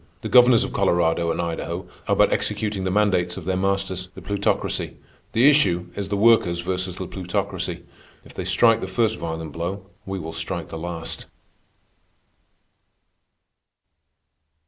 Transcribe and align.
The 0.21 0.29
governors 0.29 0.63
of 0.63 0.73
Colorado 0.73 1.29
and 1.29 1.39
Idaho 1.39 1.85
are 2.07 2.15
but 2.15 2.33
executing 2.33 2.85
the 2.85 2.89
mandates 2.89 3.37
of 3.37 3.45
their 3.45 3.55
masters, 3.55 4.09
the 4.15 4.21
Plutocracy. 4.23 4.97
The 5.33 5.47
issue 5.47 5.89
is 5.95 6.09
the 6.09 6.17
Workers 6.17 6.61
versus 6.61 6.95
the 6.95 7.05
Plutocracy. 7.05 7.83
If 8.25 8.33
they 8.33 8.43
strike 8.45 8.81
the 8.81 8.87
first 8.87 9.19
violent 9.19 9.51
blow, 9.51 9.85
we 10.07 10.17
will 10.17 10.33
strike 10.33 10.69
the 10.69 10.79
last. 10.79 11.27